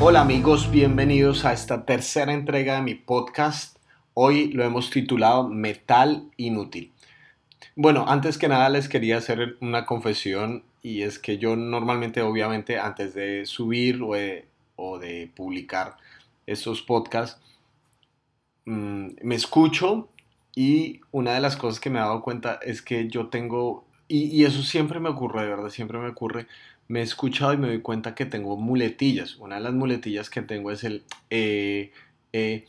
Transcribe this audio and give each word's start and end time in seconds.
Hola 0.00 0.20
amigos, 0.20 0.70
bienvenidos 0.70 1.44
a 1.44 1.52
esta 1.52 1.84
tercera 1.84 2.32
entrega 2.32 2.76
de 2.76 2.82
mi 2.82 2.94
podcast. 2.94 3.78
Hoy 4.14 4.52
lo 4.52 4.62
hemos 4.62 4.90
titulado 4.90 5.48
Metal 5.48 6.30
Inútil. 6.36 6.92
Bueno, 7.74 8.04
antes 8.06 8.38
que 8.38 8.46
nada 8.46 8.68
les 8.68 8.88
quería 8.88 9.16
hacer 9.18 9.56
una 9.60 9.86
confesión 9.86 10.62
y 10.82 11.02
es 11.02 11.18
que 11.18 11.38
yo 11.38 11.56
normalmente, 11.56 12.22
obviamente, 12.22 12.78
antes 12.78 13.12
de 13.12 13.44
subir 13.44 14.00
o 14.76 14.98
de, 15.00 15.30
publicar 15.34 15.96
estos 16.46 16.80
podcasts, 16.80 17.40
mm, 18.66 19.08
me 19.22 19.34
escucho 19.34 20.08
y 20.54 21.00
una 21.10 21.34
de 21.34 21.40
las 21.40 21.56
cosas 21.56 21.80
que 21.80 21.90
me 21.90 21.98
he 21.98 22.02
dado 22.02 22.22
cuenta 22.22 22.60
es 22.62 22.82
que 22.82 23.08
yo 23.08 23.26
tengo, 23.30 23.84
y, 24.06 24.44
eso 24.44 24.62
siempre 24.62 25.00
me 25.00 25.08
ocurre, 25.08 25.42
de 25.42 25.48
verdad, 25.48 25.70
siempre 25.70 25.98
me 25.98 26.08
ocurre, 26.08 26.46
me 26.88 27.00
he 27.00 27.02
escuchado 27.02 27.52
y 27.52 27.58
me 27.58 27.68
doy 27.68 27.82
cuenta 27.82 28.14
que 28.14 28.26
tengo 28.26 28.56
muletillas. 28.56 29.36
Una 29.36 29.56
de 29.56 29.62
las 29.62 29.74
muletillas 29.74 30.30
que 30.30 30.42
tengo 30.42 30.70
es 30.70 30.84
el 30.84 31.04
eh, 31.30 31.92
eh, 32.32 32.64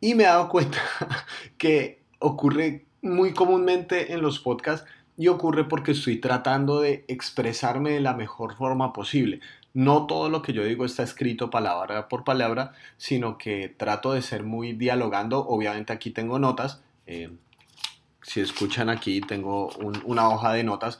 y 0.00 0.14
me 0.14 0.24
he 0.24 0.26
dado 0.26 0.48
cuenta 0.48 0.78
que 1.58 2.02
ocurre 2.18 2.86
muy 3.02 3.32
comúnmente 3.32 4.12
en 4.12 4.22
los 4.22 4.38
podcasts 4.40 4.88
y 5.16 5.28
ocurre 5.28 5.64
porque 5.64 5.92
estoy 5.92 6.16
tratando 6.18 6.80
de 6.80 7.04
expresarme 7.08 7.90
de 7.90 8.00
la 8.00 8.14
mejor 8.14 8.56
forma 8.56 8.92
posible. 8.92 9.40
No 9.74 10.06
todo 10.06 10.28
lo 10.30 10.42
que 10.42 10.52
yo 10.52 10.64
digo 10.64 10.84
está 10.84 11.02
escrito 11.02 11.50
palabra 11.50 12.08
por 12.08 12.24
palabra, 12.24 12.72
sino 12.96 13.36
que 13.36 13.68
trato 13.68 14.12
de 14.12 14.22
ser 14.22 14.44
muy 14.44 14.72
dialogando. 14.72 15.46
Obviamente 15.46 15.92
aquí 15.92 16.10
tengo 16.10 16.38
notas. 16.38 16.82
Eh, 17.06 17.30
si 18.22 18.40
escuchan 18.40 18.88
aquí 18.88 19.20
tengo 19.20 19.70
una 20.04 20.28
hoja 20.28 20.52
de 20.52 20.64
notas, 20.64 20.98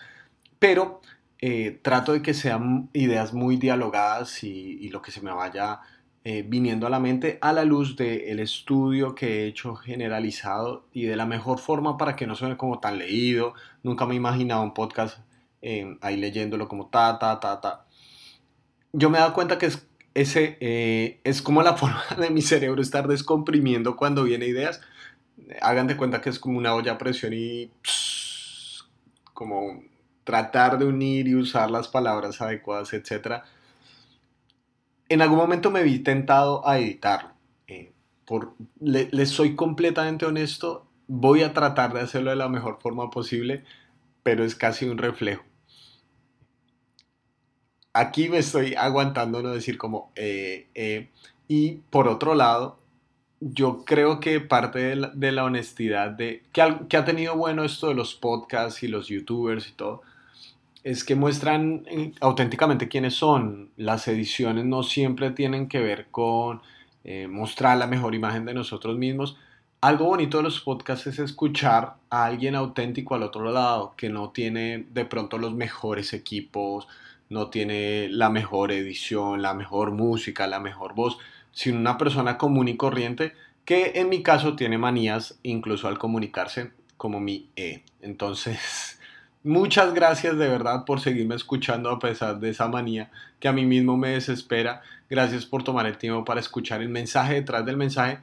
pero 0.58 1.00
eh, 1.40 1.78
trato 1.82 2.12
de 2.12 2.22
que 2.22 2.34
sean 2.34 2.90
ideas 2.92 3.32
muy 3.32 3.56
dialogadas 3.56 4.42
y, 4.42 4.88
lo 4.88 5.02
que 5.02 5.12
se 5.12 5.20
me 5.20 5.30
vaya 5.32 5.80
eh, 6.24 6.44
viniendo 6.46 6.86
a 6.86 6.90
la 6.90 6.98
mente 6.98 7.38
a 7.40 7.52
la 7.52 7.64
luz 7.64 7.94
del 7.94 8.40
estudio 8.40 9.14
que 9.14 9.44
he 9.44 9.46
hecho 9.46 9.76
generalizado 9.76 10.88
y 10.92 11.04
de 11.04 11.14
la 11.14 11.26
mejor 11.26 11.60
forma 11.60 11.96
para 11.96 12.16
que 12.16 12.26
no 12.26 12.34
suene 12.34 12.56
como 12.56 12.80
tan 12.80 12.98
leído. 12.98 13.54
Nunca 13.84 14.04
me 14.04 14.14
he 14.14 14.16
imaginado 14.16 14.62
un 14.62 14.74
podcast 14.74 15.18
eh, 15.62 15.96
ahí 16.00 16.16
leyéndolo 16.16 16.66
como 16.66 16.88
ta, 16.88 17.18
ta, 17.20 17.38
ta, 17.38 17.60
ta. 17.60 17.86
Yo 18.92 19.08
me 19.08 19.18
he 19.18 19.20
dado 19.20 19.34
cuenta 19.34 19.58
que 19.58 19.66
es, 19.66 19.86
ese, 20.14 20.58
es 21.22 21.40
como 21.42 21.62
la 21.62 21.74
forma 21.76 22.02
de 22.18 22.30
mi 22.30 22.42
cerebro 22.42 22.82
estar 22.82 23.06
descomprimiendo 23.06 23.96
cuando 23.96 24.24
viene 24.24 24.46
ideas. 24.46 24.80
Hagan 25.62 25.86
de 25.86 25.96
cuenta 25.96 26.20
que 26.20 26.30
es 26.30 26.40
como 26.40 26.58
una 26.58 26.74
olla 26.74 26.92
a 26.92 26.98
presión 26.98 27.32
y 27.32 27.70
como 29.34 29.82
tratar 30.28 30.78
de 30.78 30.84
unir 30.84 31.26
y 31.26 31.34
usar 31.34 31.70
las 31.70 31.88
palabras 31.88 32.42
adecuadas, 32.42 32.92
etc. 32.92 33.44
En 35.08 35.22
algún 35.22 35.38
momento 35.38 35.70
me 35.70 35.82
vi 35.82 36.00
tentado 36.00 36.68
a 36.68 36.78
editarlo. 36.78 37.30
Eh, 37.66 37.94
por, 38.26 38.52
les 38.78 39.30
soy 39.30 39.56
completamente 39.56 40.26
honesto, 40.26 40.86
voy 41.06 41.44
a 41.44 41.54
tratar 41.54 41.94
de 41.94 42.02
hacerlo 42.02 42.28
de 42.28 42.36
la 42.36 42.50
mejor 42.50 42.78
forma 42.78 43.08
posible, 43.08 43.64
pero 44.22 44.44
es 44.44 44.54
casi 44.54 44.86
un 44.86 44.98
reflejo. 44.98 45.44
Aquí 47.94 48.28
me 48.28 48.36
estoy 48.36 48.74
aguantando 48.74 49.42
no 49.42 49.48
decir 49.48 49.78
como... 49.78 50.12
Eh, 50.14 50.68
eh, 50.74 51.08
y 51.48 51.76
por 51.88 52.06
otro 52.06 52.34
lado, 52.34 52.78
yo 53.40 53.82
creo 53.86 54.20
que 54.20 54.40
parte 54.40 54.94
de 55.14 55.32
la, 55.32 55.44
honestidad 55.44 56.10
de 56.10 56.42
que, 56.52 56.80
que, 56.86 56.98
ha 56.98 57.06
tenido 57.06 57.34
bueno 57.34 57.64
esto 57.64 57.88
de 57.88 57.94
los 57.94 58.14
podcasts 58.14 58.82
y 58.82 58.88
los 58.88 59.08
youtubers 59.08 59.66
y 59.68 59.72
todo, 59.72 60.02
es 60.84 61.04
que 61.04 61.14
muestran 61.14 61.84
eh, 61.86 62.12
auténticamente 62.20 62.88
quiénes 62.88 63.14
son. 63.14 63.70
Las 63.76 64.08
ediciones 64.08 64.64
no 64.64 64.82
siempre 64.82 65.30
tienen 65.30 65.68
que 65.68 65.80
ver 65.80 66.06
con 66.10 66.62
eh, 67.04 67.26
mostrar 67.28 67.78
la 67.78 67.86
mejor 67.86 68.14
imagen 68.14 68.44
de 68.44 68.54
nosotros 68.54 68.96
mismos. 68.96 69.36
Algo 69.80 70.06
bonito 70.06 70.38
de 70.38 70.44
los 70.44 70.60
podcasts 70.60 71.06
es 71.06 71.18
escuchar 71.18 71.94
a 72.10 72.24
alguien 72.24 72.54
auténtico 72.54 73.14
al 73.14 73.22
otro 73.22 73.52
lado, 73.52 73.94
que 73.96 74.08
no 74.08 74.30
tiene 74.30 74.86
de 74.90 75.04
pronto 75.04 75.38
los 75.38 75.54
mejores 75.54 76.12
equipos, 76.12 76.88
no 77.28 77.48
tiene 77.48 78.08
la 78.08 78.30
mejor 78.30 78.72
edición, 78.72 79.42
la 79.42 79.54
mejor 79.54 79.92
música, 79.92 80.46
la 80.46 80.58
mejor 80.58 80.94
voz, 80.94 81.18
sino 81.52 81.78
una 81.78 81.98
persona 81.98 82.38
común 82.38 82.68
y 82.68 82.76
corriente 82.76 83.34
que 83.64 83.92
en 83.96 84.08
mi 84.08 84.22
caso 84.22 84.56
tiene 84.56 84.78
manías 84.78 85.38
incluso 85.42 85.88
al 85.88 85.98
comunicarse 85.98 86.70
como 86.96 87.20
mi 87.20 87.50
E. 87.54 87.84
Entonces 88.00 88.97
Muchas 89.44 89.94
gracias 89.94 90.36
de 90.36 90.48
verdad 90.48 90.84
por 90.84 91.00
seguirme 91.00 91.36
escuchando 91.36 91.90
a 91.90 91.98
pesar 92.00 92.40
de 92.40 92.50
esa 92.50 92.66
manía 92.66 93.10
que 93.38 93.46
a 93.46 93.52
mí 93.52 93.64
mismo 93.64 93.96
me 93.96 94.10
desespera. 94.10 94.82
Gracias 95.08 95.46
por 95.46 95.62
tomar 95.62 95.86
el 95.86 95.96
tiempo 95.96 96.24
para 96.24 96.40
escuchar 96.40 96.82
el 96.82 96.88
mensaje 96.88 97.34
detrás 97.34 97.64
del 97.64 97.76
mensaje. 97.76 98.18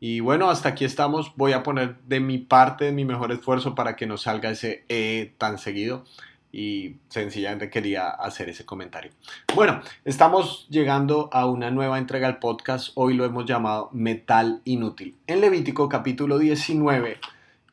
Y 0.00 0.20
bueno, 0.20 0.50
hasta 0.50 0.70
aquí 0.70 0.84
estamos. 0.84 1.32
Voy 1.36 1.52
a 1.52 1.62
poner 1.62 1.96
de 2.06 2.18
mi 2.18 2.38
parte 2.38 2.90
mi 2.90 3.04
mejor 3.04 3.30
esfuerzo 3.30 3.74
para 3.76 3.94
que 3.94 4.06
no 4.06 4.16
salga 4.16 4.50
ese 4.50 4.84
E 4.88 5.32
tan 5.38 5.58
seguido. 5.58 6.04
Y 6.50 6.96
sencillamente 7.08 7.70
quería 7.70 8.08
hacer 8.08 8.48
ese 8.48 8.64
comentario. 8.64 9.12
Bueno, 9.54 9.80
estamos 10.04 10.66
llegando 10.70 11.28
a 11.32 11.46
una 11.46 11.70
nueva 11.70 11.98
entrega 11.98 12.26
al 12.26 12.38
podcast. 12.38 12.90
Hoy 12.94 13.14
lo 13.14 13.24
hemos 13.24 13.44
llamado 13.44 13.90
Metal 13.92 14.60
Inútil. 14.64 15.14
En 15.26 15.40
Levítico 15.40 15.88
capítulo 15.88 16.38
19 16.38 17.18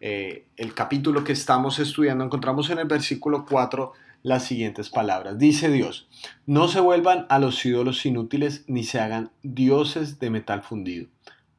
eh, 0.07 0.45
el 0.57 0.75
capítulo 0.75 1.23
que 1.23 1.31
estamos 1.31 1.79
estudiando, 1.79 2.23
encontramos 2.23 2.69
en 2.69 2.77
el 2.77 2.85
versículo 2.85 3.43
4 3.43 3.93
las 4.21 4.43
siguientes 4.43 4.91
palabras. 4.91 5.39
Dice 5.39 5.71
Dios, 5.71 6.07
no 6.45 6.67
se 6.67 6.79
vuelvan 6.79 7.25
a 7.27 7.39
los 7.39 7.66
ídolos 7.66 8.05
inútiles 8.05 8.66
ni 8.67 8.83
se 8.83 8.99
hagan 8.99 9.31
dioses 9.41 10.19
de 10.19 10.29
metal 10.29 10.61
fundido. 10.61 11.07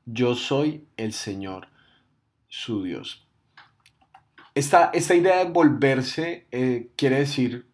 Yo 0.04 0.36
soy 0.36 0.84
el 0.96 1.12
Señor, 1.12 1.70
su 2.46 2.84
Dios. 2.84 3.26
Esta, 4.54 4.90
esta 4.94 5.16
idea 5.16 5.38
de 5.38 5.50
volverse 5.50 6.46
eh, 6.52 6.90
quiere 6.94 7.18
decir, 7.18 7.66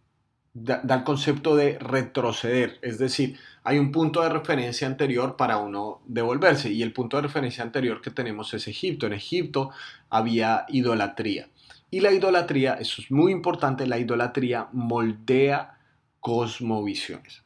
da, 0.55 0.81
da 0.83 0.95
el 0.95 1.05
concepto 1.05 1.55
de 1.55 1.79
retroceder, 1.81 2.79
es 2.81 2.97
decir, 2.97 3.39
hay 3.65 3.79
un 3.79 3.93
punto 3.93 4.23
de 4.23 4.29
referencia 4.29 4.87
anterior 4.87 5.37
para 5.37 5.59
uno 5.59 6.01
devolverse 6.07 6.71
y 6.71 6.83
el 6.83 6.93
punto 6.93 7.17
de 7.17 7.23
referencia 7.23 7.63
anterior 7.63 8.01
que 8.01 8.11
tenemos 8.11 8.53
es 8.55 8.67
Egipto. 8.67 9.07
En 9.07 9.13
Egipto 9.13 9.71
había 10.11 10.67
idolatría 10.69 11.49
y 11.93 12.01
la 12.01 12.11
idolatría, 12.11 12.75
eso 12.75 13.03
es 13.03 13.11
muy 13.11 13.33
importante, 13.33 13.87
la 13.87 13.99
idolatría 13.99 14.69
moldea 14.73 15.79
cosmovisiones. 16.21 17.43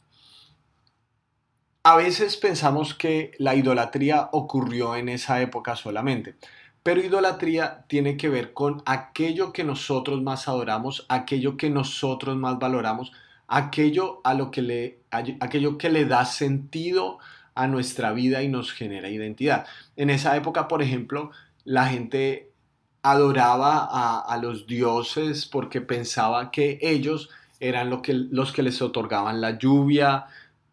A 1.82 1.96
veces 1.96 2.36
pensamos 2.36 2.94
que 2.94 3.32
la 3.38 3.56
idolatría 3.56 4.28
ocurrió 4.30 4.94
en 4.94 5.08
esa 5.08 5.42
época 5.42 5.74
solamente, 5.74 6.36
pero 6.84 7.00
idolatría 7.00 7.84
tiene 7.88 8.16
que 8.16 8.28
ver 8.28 8.52
con 8.52 8.82
aquello 8.86 9.52
que 9.52 9.64
nosotros 9.64 10.22
más 10.22 10.46
adoramos, 10.46 11.06
aquello 11.08 11.56
que 11.56 11.68
nosotros 11.68 12.36
más 12.36 12.60
valoramos, 12.60 13.12
aquello, 13.48 14.20
a 14.24 14.34
lo 14.34 14.50
que 14.50 14.62
le, 14.62 15.00
aquello 15.10 15.78
que 15.78 15.88
le 15.88 16.04
da 16.04 16.24
sentido 16.24 17.18
a 17.54 17.66
nuestra 17.66 18.12
vida 18.12 18.42
y 18.42 18.48
nos 18.48 18.72
genera 18.72 19.08
identidad. 19.08 19.66
En 19.96 20.10
esa 20.10 20.36
época, 20.36 20.68
por 20.68 20.82
ejemplo, 20.82 21.30
la 21.64 21.86
gente 21.86 22.52
adoraba 23.02 23.88
a, 24.22 24.36
los 24.38 24.66
dioses 24.66 25.46
porque 25.46 25.80
pensaba 25.80 26.50
que 26.50 26.78
ellos 26.82 27.30
eran 27.60 27.88
lo 27.88 28.02
que, 28.02 28.12
los 28.12 28.52
que 28.52 28.62
les 28.62 28.82
otorgaban 28.82 29.40
la 29.40 29.58
lluvia, 29.58 30.26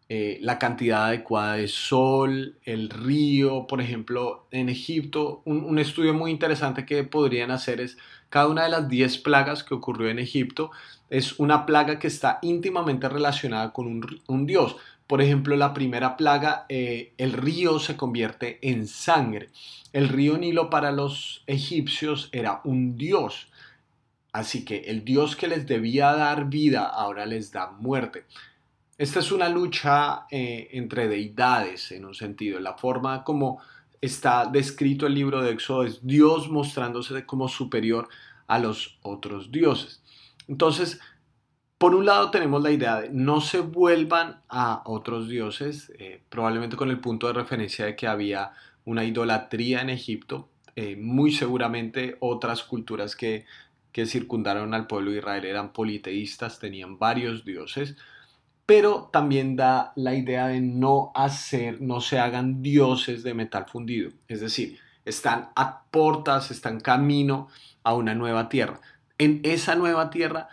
eh, 0.08 0.38
la 0.42 0.58
cantidad 0.58 1.06
adecuada 1.06 1.54
de 1.54 1.68
sol, 1.68 2.58
el 2.64 2.90
río, 2.90 3.66
por 3.66 3.80
ejemplo, 3.80 4.46
en 4.50 4.68
Egipto, 4.68 5.42
un, 5.44 5.64
un, 5.64 5.78
estudio 5.78 6.12
muy 6.12 6.30
interesante 6.30 6.84
que 6.84 7.04
podrían 7.04 7.50
hacer 7.50 7.80
es 7.80 7.96
cada 8.28 8.48
una 8.48 8.64
de 8.64 8.70
las 8.70 8.88
10 8.88 9.18
plagas 9.18 9.62
que 9.62 9.74
ocurrió 9.74 10.10
en 10.10 10.18
Egipto 10.18 10.72
es 11.10 11.38
una 11.38 11.66
plaga 11.66 11.98
que 11.98 12.06
está 12.06 12.38
íntimamente 12.42 13.08
relacionada 13.08 13.72
con 13.72 14.20
un, 14.26 14.46
dios. 14.46 14.76
Por 15.06 15.20
ejemplo, 15.20 15.56
la 15.56 15.74
primera 15.74 16.16
plaga, 16.16 16.66
eh, 16.68 17.12
el 17.18 17.32
río 17.32 17.78
se 17.78 17.96
convierte 17.96 18.58
en 18.62 18.86
sangre. 18.86 19.50
El 19.92 20.08
río 20.08 20.38
Nilo 20.38 20.70
para 20.70 20.92
los 20.92 21.42
egipcios 21.46 22.28
era 22.32 22.60
un 22.64 22.96
dios. 22.96 23.48
Así 24.32 24.64
que 24.64 24.78
el 24.86 25.04
dios 25.04 25.36
que 25.36 25.46
les 25.46 25.66
debía 25.66 26.12
dar 26.12 26.46
vida 26.46 26.86
ahora 26.86 27.26
les 27.26 27.52
da 27.52 27.70
muerte. 27.70 28.24
Esta 28.98 29.20
es 29.20 29.32
una 29.32 29.48
lucha 29.48 30.26
eh, 30.30 30.68
entre 30.72 31.08
deidades 31.08 31.92
en 31.92 32.04
un 32.04 32.14
sentido. 32.14 32.58
La 32.60 32.74
forma 32.74 33.24
como 33.24 33.60
está 34.00 34.46
descrito 34.46 35.06
el 35.06 35.14
libro 35.14 35.42
de 35.42 35.52
Éxodo 35.52 35.84
es 35.84 36.06
Dios 36.06 36.48
mostrándose 36.48 37.24
como 37.26 37.48
superior 37.48 38.08
a 38.46 38.58
los 38.58 38.98
otros 39.02 39.50
dioses. 39.50 40.02
Entonces, 40.48 41.00
por 41.78 41.94
un 41.94 42.06
lado 42.06 42.30
tenemos 42.30 42.62
la 42.62 42.70
idea 42.70 43.00
de 43.00 43.10
no 43.10 43.40
se 43.40 43.60
vuelvan 43.60 44.40
a 44.48 44.82
otros 44.86 45.28
dioses, 45.28 45.92
eh, 45.98 46.22
probablemente 46.28 46.76
con 46.76 46.90
el 46.90 47.00
punto 47.00 47.26
de 47.26 47.32
referencia 47.32 47.86
de 47.86 47.96
que 47.96 48.06
había 48.06 48.52
una 48.84 49.04
idolatría 49.04 49.80
en 49.80 49.90
Egipto, 49.90 50.48
eh, 50.76 50.96
muy 50.96 51.32
seguramente 51.32 52.16
otras 52.20 52.62
culturas 52.62 53.16
que, 53.16 53.44
que 53.92 54.06
circundaron 54.06 54.74
al 54.74 54.86
pueblo 54.86 55.10
de 55.10 55.18
Israel 55.18 55.44
eran 55.44 55.72
politeístas, 55.72 56.58
tenían 56.58 56.98
varios 56.98 57.44
dioses, 57.44 57.96
pero 58.66 59.10
también 59.12 59.56
da 59.56 59.92
la 59.94 60.14
idea 60.14 60.48
de 60.48 60.60
no 60.60 61.12
hacer, 61.14 61.80
no 61.80 62.00
se 62.00 62.18
hagan 62.18 62.62
dioses 62.62 63.22
de 63.22 63.34
metal 63.34 63.66
fundido. 63.66 64.10
Es 64.26 64.40
decir, 64.40 64.78
están 65.04 65.50
a 65.54 65.84
portas, 65.90 66.50
están 66.50 66.80
camino 66.80 67.48
a 67.82 67.94
una 67.94 68.14
nueva 68.14 68.48
tierra. 68.48 68.80
En 69.18 69.40
esa 69.44 69.74
nueva 69.74 70.10
tierra 70.10 70.48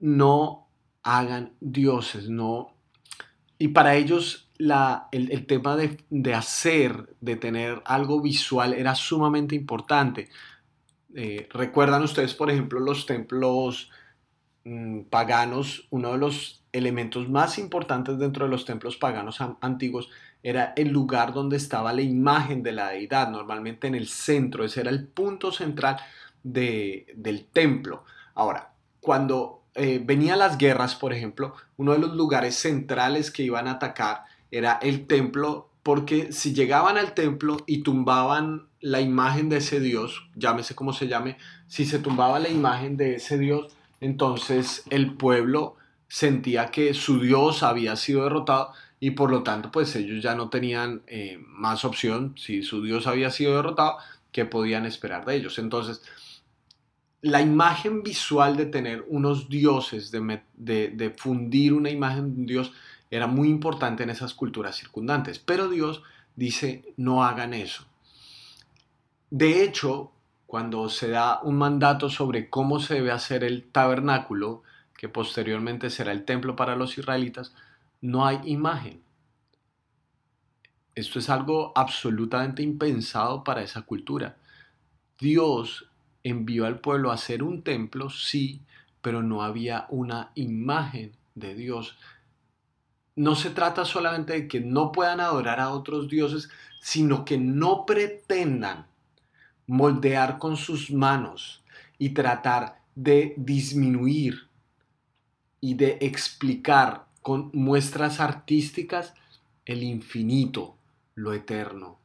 no 0.00 0.68
hagan 1.02 1.52
dioses, 1.60 2.28
no. 2.28 2.74
Y 3.58 3.68
para 3.68 3.94
ellos 3.94 4.50
la, 4.58 5.08
el, 5.12 5.46
tema 5.46 5.76
de, 5.76 6.34
hacer, 6.34 7.14
de 7.20 7.36
tener 7.36 7.82
algo 7.84 8.20
visual 8.20 8.74
era 8.74 8.94
sumamente 8.94 9.54
importante. 9.54 10.28
Eh, 11.14 11.48
¿Recuerdan 11.52 12.02
ustedes, 12.02 12.34
por 12.34 12.50
ejemplo, 12.50 12.80
los 12.80 13.06
templos 13.06 13.90
mm, 14.64 15.02
paganos? 15.02 15.86
Uno 15.90 16.12
de 16.12 16.18
los 16.18 16.62
elementos 16.72 17.28
más 17.28 17.58
importantes 17.58 18.18
dentro 18.18 18.44
de 18.44 18.50
los 18.50 18.64
templos 18.64 18.96
paganos 18.96 19.38
antiguos 19.60 20.10
era 20.42 20.74
el 20.76 20.88
lugar 20.88 21.32
donde 21.32 21.56
estaba 21.56 21.92
la 21.92 22.02
imagen 22.02 22.62
de 22.62 22.72
la 22.72 22.90
deidad, 22.90 23.30
normalmente 23.30 23.86
en 23.86 23.94
el 23.94 24.08
centro, 24.08 24.64
ese 24.64 24.82
era 24.82 24.90
el 24.90 25.06
punto 25.06 25.50
central 25.52 25.96
del 26.44 27.46
templo. 27.52 28.04
Ahora, 28.34 28.72
cuando 29.00 29.62
eh, 29.74 30.00
venían 30.04 30.38
las 30.38 30.56
guerras, 30.56 30.94
por 30.94 31.12
ejemplo, 31.12 31.54
uno 31.76 31.92
de 31.92 31.98
los 31.98 32.14
lugares 32.14 32.54
centrales 32.54 33.30
que 33.30 33.42
iban 33.42 33.66
a 33.66 33.72
atacar 33.72 34.24
era 34.50 34.78
el 34.82 35.06
templo, 35.06 35.68
porque 35.82 36.32
si 36.32 36.54
llegaban 36.54 36.96
al 36.96 37.14
templo 37.14 37.56
y 37.66 37.82
tumbaban 37.82 38.68
la 38.80 39.00
imagen 39.00 39.48
de 39.48 39.56
ese 39.56 39.80
dios, 39.80 40.28
llámese 40.36 40.74
como 40.74 40.92
se 40.92 41.08
llame, 41.08 41.38
si 41.66 41.84
se 41.84 41.98
tumbaba 41.98 42.38
la 42.38 42.48
imagen 42.48 42.96
de 42.96 43.16
ese 43.16 43.36
dios, 43.38 43.74
entonces 44.00 44.84
el 44.90 45.14
pueblo 45.14 45.76
sentía 46.06 46.70
que 46.70 46.94
su 46.94 47.18
dios 47.20 47.62
había 47.62 47.96
sido 47.96 48.24
derrotado 48.24 48.72
y 49.00 49.12
por 49.12 49.30
lo 49.30 49.42
tanto 49.42 49.70
pues 49.72 49.96
ellos 49.96 50.22
ya 50.22 50.34
no 50.34 50.50
tenían 50.50 51.02
eh, 51.06 51.38
más 51.46 51.84
opción 51.84 52.34
si 52.38 52.62
su 52.62 52.82
dios 52.82 53.06
había 53.06 53.30
sido 53.30 53.56
derrotado 53.56 53.96
que 54.30 54.44
podían 54.44 54.86
esperar 54.86 55.24
de 55.24 55.36
ellos 55.36 55.58
entonces 55.58 56.02
la 57.24 57.40
imagen 57.40 58.02
visual 58.02 58.56
de 58.56 58.66
tener 58.66 59.04
unos 59.08 59.48
dioses 59.48 60.10
de, 60.10 60.40
de 60.56 61.10
fundir 61.10 61.72
una 61.72 61.90
imagen 61.90 62.34
de 62.34 62.40
un 62.40 62.46
dios 62.46 62.72
era 63.10 63.26
muy 63.26 63.48
importante 63.48 64.02
en 64.02 64.10
esas 64.10 64.34
culturas 64.34 64.76
circundantes 64.76 65.38
pero 65.38 65.68
Dios 65.68 66.02
dice 66.36 66.84
no 66.96 67.24
hagan 67.24 67.54
eso 67.54 67.86
de 69.30 69.62
hecho 69.64 70.12
cuando 70.46 70.88
se 70.88 71.08
da 71.08 71.40
un 71.42 71.56
mandato 71.56 72.08
sobre 72.08 72.48
cómo 72.48 72.78
se 72.78 72.94
debe 72.94 73.10
hacer 73.10 73.42
el 73.42 73.64
tabernáculo 73.64 74.62
que 74.96 75.08
posteriormente 75.08 75.90
será 75.90 76.12
el 76.12 76.24
templo 76.24 76.56
para 76.56 76.76
los 76.76 76.96
israelitas, 76.96 77.54
no 78.00 78.24
hay 78.24 78.40
imagen. 78.44 79.02
Esto 80.94 81.18
es 81.18 81.28
algo 81.28 81.72
absolutamente 81.74 82.62
impensado 82.62 83.42
para 83.42 83.62
esa 83.62 83.82
cultura. 83.82 84.36
Dios 85.18 85.90
envió 86.24 86.66
al 86.66 86.80
pueblo 86.80 87.10
a 87.10 87.14
hacer 87.14 87.42
un 87.42 87.62
templo, 87.62 88.10
sí, 88.10 88.62
pero 89.00 89.22
no 89.22 89.42
había 89.42 89.86
una 89.90 90.32
imagen 90.34 91.12
de 91.34 91.54
Dios. 91.54 91.96
No 93.14 93.36
se 93.36 93.50
trata 93.50 93.84
solamente 93.84 94.32
de 94.32 94.48
que 94.48 94.60
no 94.60 94.90
puedan 94.90 95.20
adorar 95.20 95.60
a 95.60 95.70
otros 95.70 96.08
dioses, 96.08 96.48
sino 96.80 97.24
que 97.24 97.38
no 97.38 97.86
pretendan 97.86 98.86
moldear 99.66 100.38
con 100.38 100.56
sus 100.56 100.90
manos 100.90 101.62
y 101.98 102.10
tratar 102.10 102.80
de 102.94 103.34
disminuir 103.36 104.48
y 105.60 105.74
de 105.74 105.98
explicar 106.00 107.06
con 107.22 107.50
muestras 107.52 108.20
artísticas 108.20 109.14
el 109.64 109.82
infinito, 109.82 110.76
lo 111.14 111.32
eterno. 111.32 111.98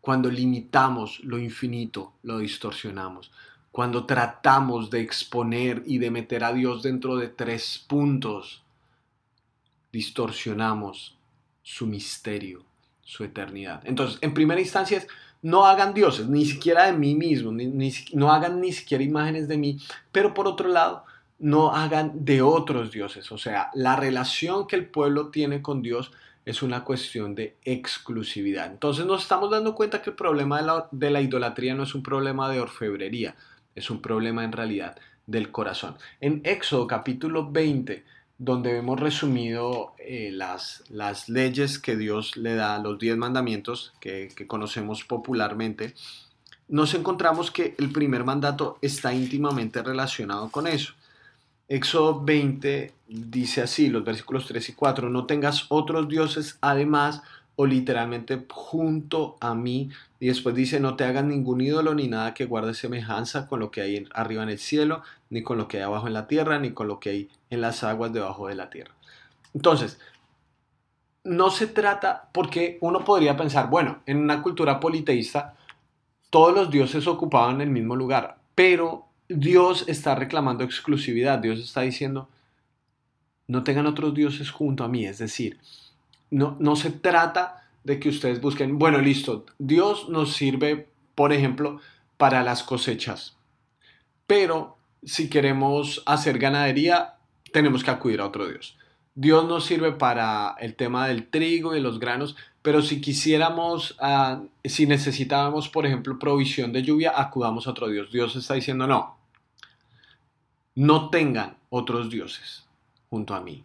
Cuando 0.00 0.30
limitamos 0.30 1.20
lo 1.20 1.38
infinito, 1.38 2.14
lo 2.22 2.38
distorsionamos. 2.38 3.30
Cuando 3.74 4.06
tratamos 4.06 4.88
de 4.88 5.00
exponer 5.00 5.82
y 5.84 5.98
de 5.98 6.12
meter 6.12 6.44
a 6.44 6.52
Dios 6.52 6.84
dentro 6.84 7.16
de 7.16 7.26
tres 7.26 7.84
puntos, 7.88 8.62
distorsionamos 9.90 11.18
su 11.60 11.84
misterio, 11.88 12.62
su 13.02 13.24
eternidad. 13.24 13.82
Entonces, 13.84 14.18
en 14.20 14.32
primera 14.32 14.60
instancia 14.60 14.98
es, 14.98 15.08
no 15.42 15.66
hagan 15.66 15.92
dioses, 15.92 16.28
ni 16.28 16.44
siquiera 16.44 16.86
de 16.86 16.92
mí 16.92 17.16
mismo, 17.16 17.50
no 18.12 18.32
hagan 18.32 18.60
ni 18.60 18.70
siquiera 18.70 19.02
imágenes 19.02 19.48
de 19.48 19.58
mí, 19.58 19.80
pero 20.12 20.34
por 20.34 20.46
otro 20.46 20.68
lado, 20.68 21.04
no 21.40 21.72
hagan 21.72 22.24
de 22.24 22.42
otros 22.42 22.92
dioses. 22.92 23.32
O 23.32 23.38
sea, 23.38 23.70
la 23.74 23.96
relación 23.96 24.68
que 24.68 24.76
el 24.76 24.86
pueblo 24.86 25.30
tiene 25.30 25.62
con 25.62 25.82
Dios 25.82 26.12
es 26.44 26.62
una 26.62 26.84
cuestión 26.84 27.34
de 27.34 27.56
exclusividad. 27.64 28.70
Entonces 28.70 29.04
nos 29.04 29.22
estamos 29.22 29.50
dando 29.50 29.74
cuenta 29.74 30.00
que 30.00 30.10
el 30.10 30.16
problema 30.16 30.86
de 30.92 31.10
la, 31.10 31.20
idolatría 31.20 31.74
no 31.74 31.82
es 31.82 31.94
un 31.96 32.04
problema 32.04 32.48
de 32.48 32.60
orfebrería, 32.60 33.34
es 33.74 33.90
un 33.90 34.00
problema 34.00 34.44
en 34.44 34.52
realidad 34.52 34.96
del 35.26 35.50
corazón. 35.50 35.96
En 36.20 36.40
Éxodo 36.44 36.86
capítulo 36.86 37.50
20, 37.50 38.04
donde 38.38 38.78
hemos 38.78 39.00
resumido 39.00 39.94
eh, 39.98 40.30
las, 40.32 40.84
las, 40.88 41.28
leyes 41.28 41.78
que 41.78 41.96
Dios 41.96 42.36
le 42.36 42.54
da, 42.54 42.78
los 42.78 42.98
diez 42.98 43.16
mandamientos 43.16 43.92
que, 44.00 44.30
que 44.34 44.46
conocemos 44.46 45.04
popularmente, 45.04 45.94
nos 46.68 46.94
encontramos 46.94 47.50
que 47.50 47.74
el 47.78 47.90
primer 47.92 48.24
mandato 48.24 48.78
está 48.82 49.14
íntimamente 49.14 49.82
relacionado 49.82 50.50
con 50.50 50.66
eso. 50.66 50.94
Éxodo 51.68 52.22
20 52.22 52.92
dice 53.08 53.62
así, 53.62 53.88
los 53.88 54.04
versículos 54.04 54.46
3 54.46 54.68
y 54.68 54.72
4, 54.74 55.08
no 55.08 55.24
tengas 55.26 55.66
otros 55.68 56.08
dioses 56.08 56.58
además 56.60 57.22
o 57.56 57.66
literalmente 57.66 58.44
junto 58.50 59.36
a 59.40 59.54
mí. 59.54 59.90
Y 60.20 60.28
después 60.28 60.54
dice, 60.54 60.80
no 60.80 60.96
te 60.96 61.04
hagas 61.04 61.24
ningún 61.24 61.60
ídolo 61.60 61.94
ni 61.94 62.08
nada 62.08 62.34
que 62.34 62.46
guarde 62.46 62.74
semejanza 62.74 63.46
con 63.46 63.60
lo 63.60 63.70
que 63.70 63.82
hay 63.82 64.06
arriba 64.14 64.42
en 64.42 64.48
el 64.48 64.58
cielo, 64.58 65.02
ni 65.30 65.42
con 65.42 65.58
lo 65.58 65.68
que 65.68 65.78
hay 65.78 65.82
abajo 65.84 66.06
en 66.06 66.14
la 66.14 66.26
tierra, 66.26 66.58
ni 66.58 66.72
con 66.72 66.88
lo 66.88 67.00
que 67.00 67.10
hay 67.10 67.30
en 67.50 67.60
las 67.60 67.84
aguas 67.84 68.12
debajo 68.12 68.48
de 68.48 68.54
la 68.54 68.70
tierra. 68.70 68.94
Entonces, 69.54 69.98
no 71.24 71.50
se 71.50 71.66
trata, 71.66 72.28
porque 72.32 72.78
uno 72.80 73.04
podría 73.04 73.36
pensar, 73.36 73.70
bueno, 73.70 74.02
en 74.06 74.18
una 74.18 74.42
cultura 74.42 74.78
politeísta, 74.80 75.56
todos 76.30 76.54
los 76.54 76.70
dioses 76.70 77.06
ocupaban 77.06 77.60
el 77.60 77.70
mismo 77.70 77.96
lugar, 77.96 78.38
pero 78.54 79.06
Dios 79.28 79.84
está 79.88 80.14
reclamando 80.14 80.64
exclusividad, 80.64 81.38
Dios 81.38 81.60
está 81.60 81.80
diciendo, 81.82 82.28
no 83.46 83.62
tengan 83.62 83.86
otros 83.86 84.14
dioses 84.14 84.50
junto 84.50 84.84
a 84.84 84.88
mí, 84.88 85.06
es 85.06 85.18
decir, 85.18 85.58
no, 86.34 86.56
no 86.58 86.74
se 86.74 86.90
trata 86.90 87.68
de 87.84 88.00
que 88.00 88.08
ustedes 88.08 88.40
busquen, 88.40 88.76
bueno, 88.76 88.98
listo, 88.98 89.46
Dios 89.58 90.08
nos 90.08 90.32
sirve, 90.32 90.88
por 91.14 91.32
ejemplo, 91.32 91.80
para 92.16 92.42
las 92.42 92.64
cosechas, 92.64 93.36
pero 94.26 94.76
si 95.04 95.30
queremos 95.30 96.02
hacer 96.06 96.40
ganadería, 96.40 97.14
tenemos 97.52 97.84
que 97.84 97.92
acudir 97.92 98.20
a 98.20 98.26
otro 98.26 98.48
Dios. 98.48 98.76
Dios 99.14 99.46
nos 99.46 99.64
sirve 99.64 99.92
para 99.92 100.56
el 100.58 100.74
tema 100.74 101.06
del 101.06 101.28
trigo 101.28 101.76
y 101.76 101.80
los 101.80 102.00
granos, 102.00 102.34
pero 102.62 102.82
si 102.82 103.00
quisiéramos, 103.00 103.94
ah, 104.00 104.42
si 104.64 104.86
necesitábamos, 104.86 105.68
por 105.68 105.86
ejemplo, 105.86 106.18
provisión 106.18 106.72
de 106.72 106.82
lluvia, 106.82 107.12
acudamos 107.14 107.68
a 107.68 107.70
otro 107.70 107.88
Dios. 107.88 108.10
Dios 108.10 108.34
está 108.34 108.54
diciendo, 108.54 108.88
no, 108.88 109.16
no 110.74 111.10
tengan 111.10 111.58
otros 111.70 112.10
dioses 112.10 112.66
junto 113.08 113.34
a 113.34 113.40
mí. 113.40 113.62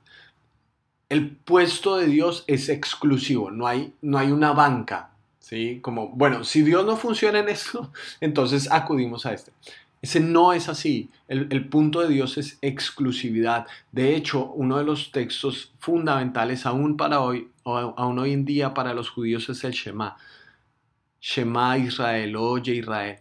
El 1.09 1.35
puesto 1.35 1.97
de 1.97 2.05
Dios 2.05 2.43
es 2.47 2.69
exclusivo, 2.69 3.51
no 3.51 3.67
hay, 3.67 3.93
no 4.01 4.19
hay 4.19 4.31
una 4.31 4.53
banca, 4.53 5.09
¿sí? 5.39 5.79
Como, 5.81 6.09
bueno, 6.09 6.43
si 6.43 6.61
Dios 6.61 6.85
no 6.85 6.95
funciona 6.97 7.39
en 7.39 7.49
eso, 7.49 7.91
entonces 8.21 8.71
acudimos 8.71 9.25
a 9.25 9.33
este. 9.33 9.51
Ese 10.01 10.21
no 10.21 10.53
es 10.53 10.69
así. 10.69 11.09
El, 11.27 11.67
punto 11.67 12.01
de 12.01 12.07
Dios 12.07 12.37
es 12.37 12.57
exclusividad. 12.61 13.67
De 13.91 14.15
hecho, 14.15 14.45
uno 14.53 14.77
de 14.77 14.85
los 14.85 15.11
textos 15.11 15.73
fundamentales 15.79 16.65
aún 16.65 16.95
para 16.95 17.19
hoy, 17.19 17.49
aún 17.65 18.19
hoy 18.19 18.31
en 18.31 18.45
día 18.45 18.73
para 18.73 18.93
los 18.93 19.09
judíos 19.09 19.49
es 19.49 19.63
el 19.65 19.73
Shema. 19.73 20.15
Shema 21.19 21.77
Israel, 21.77 22.35
oye 22.37 22.75
Israel. 22.75 23.19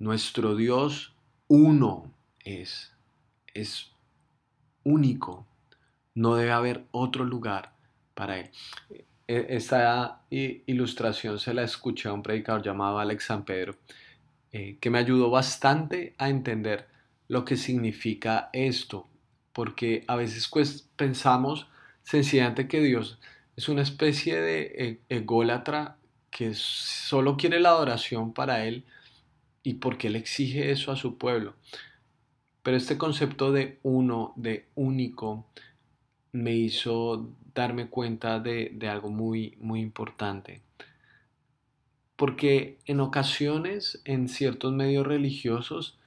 Nuestro 0.00 0.56
Dios 0.56 1.14
uno 1.46 2.10
es. 2.44 2.92
Es 3.54 3.92
único. 4.82 5.46
No 6.16 6.34
debe 6.34 6.50
haber 6.50 6.86
otro 6.90 7.24
lugar 7.24 7.72
para 8.14 8.40
él. 8.40 8.50
E, 8.90 9.46
esta 9.50 10.22
ilustración 10.30 11.38
se 11.38 11.54
la 11.54 11.62
escuché 11.62 12.08
a 12.08 12.12
un 12.12 12.24
predicador 12.24 12.62
llamado 12.62 12.98
Alex 12.98 13.24
San 13.24 13.44
Pedro 13.44 13.76
eh, 14.52 14.78
que 14.80 14.90
me 14.90 14.98
ayudó 14.98 15.30
bastante 15.30 16.14
a 16.18 16.28
entender 16.28 16.88
lo 17.28 17.44
que 17.44 17.56
significa 17.56 18.48
esto, 18.52 19.08
porque 19.52 20.04
a 20.06 20.16
veces 20.16 20.48
pues, 20.48 20.88
pensamos 20.96 21.68
sencillamente 22.02 22.66
que 22.66 22.80
Dios 22.80 23.18
es 23.56 23.68
una 23.68 23.82
especie 23.82 24.40
de 24.40 25.00
e, 25.08 25.14
ególatra 25.14 25.96
que 26.30 26.54
solo 26.54 27.36
quiere 27.36 27.60
la 27.60 27.70
adoración 27.70 28.32
para 28.32 28.64
Él 28.64 28.84
y 29.62 29.74
porque 29.74 30.08
Él 30.08 30.16
exige 30.16 30.70
eso 30.70 30.92
a 30.92 30.96
su 30.96 31.18
pueblo. 31.18 31.54
Pero 32.62 32.76
este 32.76 32.98
concepto 32.98 33.52
de 33.52 33.78
uno, 33.82 34.32
de 34.36 34.66
único, 34.74 35.46
me 36.36 36.52
hizo 36.52 37.30
darme 37.54 37.88
cuenta 37.88 38.38
de, 38.38 38.76
algo 38.90 39.10
muy, 39.10 39.56
muy 39.60 39.80
importante. 39.80 40.60
Porque 42.16 42.78
en 42.84 43.00
ocasiones, 43.00 44.00
en 44.04 44.28
ciertos 44.28 44.72
medios 44.72 45.06
religiosos, 45.06 45.98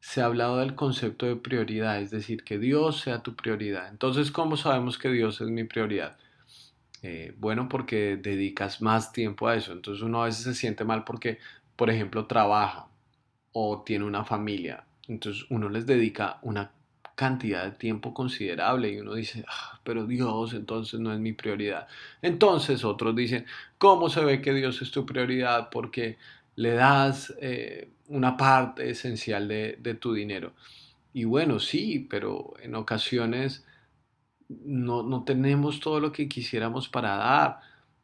se 0.00 0.20
ha 0.20 0.26
hablado 0.26 0.58
del 0.58 0.74
concepto 0.74 1.26
de 1.26 1.36
prioridad, 1.36 2.00
es 2.00 2.10
decir, 2.10 2.44
que 2.44 2.58
Dios 2.58 3.00
sea 3.00 3.22
tu 3.22 3.34
prioridad. 3.36 3.88
Entonces, 3.88 4.30
¿cómo 4.30 4.56
sabemos 4.56 4.98
que 4.98 5.10
Dios 5.10 5.40
es 5.40 5.48
mi 5.48 5.64
prioridad? 5.64 6.16
Eh, 7.02 7.34
bueno, 7.38 7.68
porque 7.68 8.16
dedicas 8.16 8.80
más 8.80 9.12
tiempo 9.12 9.48
a 9.48 9.56
eso. 9.56 9.72
Entonces 9.72 10.02
uno 10.02 10.22
a 10.22 10.26
veces 10.26 10.44
se 10.44 10.54
siente 10.54 10.84
mal 10.84 11.04
porque, 11.04 11.38
por 11.76 11.90
ejemplo, 11.90 12.26
trabaja 12.26 12.86
o 13.52 13.82
tiene 13.82 14.04
una 14.04 14.24
familia. 14.24 14.84
Entonces 15.08 15.44
uno 15.50 15.68
les 15.68 15.86
dedica 15.86 16.38
una 16.42 16.72
cantidad 17.14 17.64
de 17.64 17.72
tiempo 17.72 18.14
considerable 18.14 18.90
y 18.90 18.98
uno 18.98 19.14
dice, 19.14 19.44
ah, 19.48 19.80
pero 19.84 20.06
Dios 20.06 20.54
entonces 20.54 21.00
no 21.00 21.12
es 21.12 21.20
mi 21.20 21.32
prioridad. 21.32 21.88
Entonces 22.22 22.84
otros 22.84 23.14
dicen, 23.14 23.46
¿cómo 23.78 24.08
se 24.08 24.24
ve 24.24 24.40
que 24.40 24.52
Dios 24.54 24.82
es 24.82 24.90
tu 24.90 25.06
prioridad? 25.06 25.68
Porque 25.70 26.18
le 26.56 26.72
das 26.72 27.34
eh, 27.40 27.90
una 28.08 28.36
parte 28.36 28.90
esencial 28.90 29.48
de, 29.48 29.96
tu 30.00 30.12
dinero. 30.12 30.52
Y 31.12 31.24
bueno, 31.24 31.60
sí, 31.60 32.06
pero 32.10 32.54
en 32.62 32.74
ocasiones 32.74 33.64
no, 34.48 35.24
tenemos 35.24 35.80
todo 35.80 36.00
lo 36.00 36.12
que 36.12 36.28
quisiéramos 36.28 36.88
para 36.88 37.16
dar. 37.16 37.60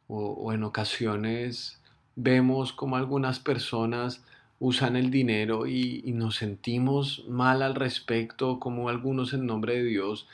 O, 0.07 0.51
en 0.53 0.63
ocasiones 0.63 1.81
vemos 2.15 2.73
como 2.73 2.97
algunas 2.97 3.39
personas 3.39 4.23
usan 4.59 4.95
el 4.95 5.09
dinero 5.09 5.67
y, 5.67 6.03
nos 6.13 6.35
sentimos 6.35 7.25
mal 7.27 7.61
al 7.61 7.75
respecto, 7.75 8.59
como 8.59 8.89
algunos 8.89 9.33
en 9.33 9.45
nombre 9.45 9.75
de 9.75 9.83
Dios 9.83 10.27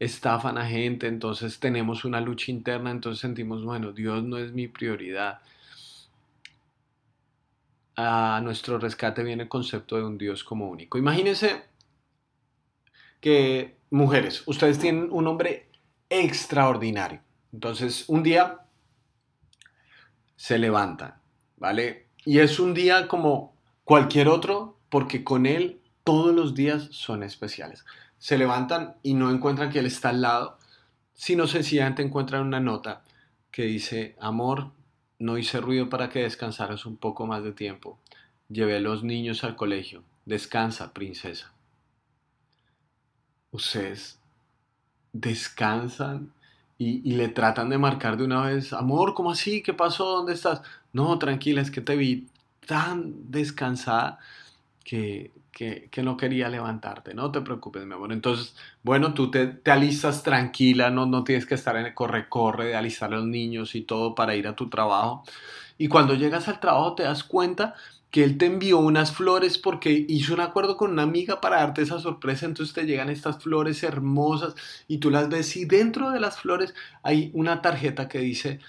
estafan 0.00 0.58
a 0.58 0.66
gente, 0.66 1.06
entonces 1.06 1.58
tenemos 1.58 2.04
una 2.04 2.20
lucha 2.20 2.50
interna, 2.52 2.90
entonces 2.90 3.20
sentimos, 3.20 3.64
bueno, 3.64 3.92
Dios 3.92 4.22
no 4.24 4.38
es 4.38 4.52
mi 4.52 4.68
prioridad 4.68 5.40
a 8.00 8.40
nuestro 8.44 8.78
rescate 8.78 9.24
viene 9.24 9.42
el 9.42 9.48
concepto 9.48 9.96
de 9.96 10.04
un 10.04 10.16
Dios 10.16 10.44
como 10.44 10.68
único. 10.68 10.98
Imagínense 10.98 11.64
que, 13.20 13.76
mujeres, 13.90 14.44
ustedes 14.46 14.78
tienen 14.78 15.08
un 15.10 15.26
hombre 15.26 15.66
extraordinario. 16.08 17.20
Entonces, 17.52 18.04
un 18.08 18.22
día 18.22 18.60
se 20.36 20.60
levantan, 20.60 21.14
¿vale? 21.56 22.06
Y 22.24 22.38
es 22.38 22.60
un 22.60 22.72
día 22.72 23.08
como 23.08 23.57
cualquier 23.88 24.28
otro, 24.28 24.76
porque 24.90 25.24
con 25.24 25.46
él 25.46 25.80
todos 26.04 26.34
los 26.34 26.54
días 26.54 26.88
son 26.90 27.22
especiales. 27.22 27.86
Se 28.18 28.36
levantan 28.36 28.96
y 29.02 29.14
no 29.14 29.30
encuentran 29.30 29.70
que 29.70 29.78
él 29.78 29.86
está 29.86 30.10
al 30.10 30.20
lado, 30.20 30.58
sino 31.14 31.46
sencillamente 31.46 32.02
encuentran 32.02 32.46
una 32.46 32.60
nota 32.60 33.02
que 33.50 33.62
dice, 33.62 34.14
amor, 34.20 34.72
no 35.18 35.38
hice 35.38 35.58
ruido 35.62 35.88
para 35.88 36.10
que 36.10 36.18
descansaras 36.18 36.84
un 36.84 36.98
poco 36.98 37.26
más 37.26 37.42
de 37.42 37.52
tiempo. 37.52 37.98
Llevé 38.50 38.76
a 38.76 38.80
los 38.80 39.04
niños 39.04 39.42
al 39.42 39.56
colegio. 39.56 40.04
Descansa, 40.26 40.92
princesa. 40.92 41.54
Ustedes 43.52 44.20
descansan 45.14 46.34
y, 46.76 47.10
le 47.14 47.28
tratan 47.28 47.70
de 47.70 47.78
marcar 47.78 48.18
de 48.18 48.24
una 48.24 48.42
vez, 48.42 48.74
amor, 48.74 49.14
¿cómo 49.14 49.30
así? 49.30 49.62
¿Qué 49.62 49.72
pasó? 49.72 50.04
¿Dónde 50.16 50.34
estás? 50.34 50.60
No, 50.92 51.18
tranquila, 51.18 51.62
es 51.62 51.70
que 51.70 51.80
te 51.80 51.96
vi 51.96 52.28
tan 52.68 53.30
descansada 53.32 54.18
que, 54.84 55.32
que, 55.50 56.02
no 56.02 56.16
quería 56.16 56.48
levantarte, 56.48 57.14
no 57.14 57.32
te 57.32 57.40
preocupes, 57.40 57.84
mi 57.86 57.94
amor. 57.94 58.12
Entonces, 58.12 58.54
bueno, 58.82 59.14
tú 59.14 59.30
te, 59.30 59.46
te 59.48 59.70
alistas 59.70 60.22
tranquila, 60.22 60.90
no, 60.90 61.06
no 61.06 61.24
tienes 61.24 61.46
que 61.46 61.54
estar 61.54 61.76
en 61.76 61.86
el 61.86 61.94
corre-corre 61.94 62.66
de 62.66 62.76
alistar 62.76 63.12
a 63.12 63.16
los 63.16 63.26
niños 63.26 63.74
y 63.74 63.82
todo 63.82 64.14
para 64.14 64.36
ir 64.36 64.46
a 64.46 64.54
tu 64.54 64.68
trabajo. 64.68 65.24
Y 65.78 65.88
cuando 65.88 66.14
llegas 66.14 66.48
al 66.48 66.60
trabajo 66.60 66.94
te 66.94 67.04
das 67.04 67.24
cuenta 67.24 67.74
que 68.10 68.24
él 68.24 68.38
te 68.38 68.46
envió 68.46 68.78
unas 68.78 69.12
flores 69.12 69.58
porque 69.58 70.06
hizo 70.08 70.34
un 70.34 70.40
acuerdo 70.40 70.76
con 70.76 70.92
una 70.92 71.02
amiga 71.02 71.40
para 71.40 71.56
darte 71.56 71.82
esa 71.82 71.98
sorpresa, 71.98 72.46
entonces 72.46 72.74
te 72.74 72.84
llegan 72.84 73.10
estas 73.10 73.42
flores 73.42 73.82
hermosas 73.82 74.54
y 74.86 74.98
tú 74.98 75.10
las 75.10 75.28
ves 75.28 75.56
y 75.56 75.64
dentro 75.64 76.10
de 76.10 76.20
las 76.20 76.40
flores 76.40 76.74
hay 77.02 77.30
una 77.34 77.62
tarjeta 77.62 78.08
que 78.08 78.18
dice, 78.20 78.60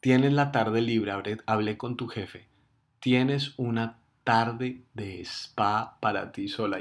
tienes 0.00 0.32
la 0.32 0.52
tarde 0.52 0.80
libre, 0.80 1.12
hablé 1.46 1.76
con 1.76 1.96
tu 1.96 2.08
jefe, 2.08 2.48
tienes 3.00 3.54
una 3.56 3.98
tarde 4.24 4.82
de 4.94 5.20
spa 5.22 5.96
para 6.00 6.32
ti 6.32 6.48
sola. 6.48 6.80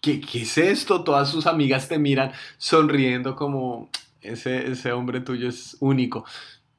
¿Qué, 0.00 0.20
¿Qué, 0.20 0.42
es 0.42 0.58
esto? 0.58 1.04
Todas 1.04 1.28
sus 1.28 1.46
amigas 1.46 1.88
te 1.88 1.98
miran 1.98 2.32
sonriendo 2.56 3.36
como 3.36 3.90
ese, 4.20 4.70
ese 4.70 4.92
hombre 4.92 5.20
tuyo 5.20 5.48
es 5.48 5.76
único. 5.80 6.24